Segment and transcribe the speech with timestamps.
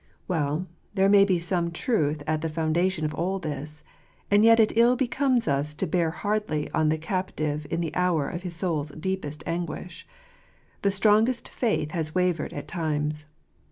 [0.27, 3.83] Well, there may be some truth at the foundation of all this;
[4.31, 8.27] and yet it ill becomes us to bear hardly on the captive in the hour
[8.27, 10.07] of his soul's deepest anguish.
[10.81, 13.27] The strongest faith has wavered at times.